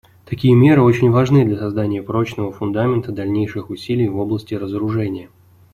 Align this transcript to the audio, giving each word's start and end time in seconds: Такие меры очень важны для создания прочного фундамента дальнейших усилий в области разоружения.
Такие 0.25 0.55
меры 0.55 0.81
очень 0.81 1.11
важны 1.11 1.45
для 1.45 1.59
создания 1.59 2.01
прочного 2.01 2.51
фундамента 2.51 3.11
дальнейших 3.11 3.69
усилий 3.69 4.07
в 4.09 4.17
области 4.17 4.55
разоружения. 4.55 5.29